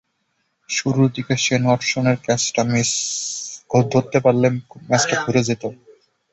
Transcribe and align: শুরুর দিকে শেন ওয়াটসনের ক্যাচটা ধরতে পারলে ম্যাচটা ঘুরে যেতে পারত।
শুরুর 0.69 1.07
দিকে 1.15 1.33
শেন 1.37 1.63
ওয়াটসনের 1.65 2.17
ক্যাচটা 2.23 2.61
ধরতে 3.91 4.17
পারলে 4.19 4.47
ম্যাচটা 4.89 5.15
ঘুরে 5.23 5.41
যেতে 5.47 5.65
পারত। 5.65 5.85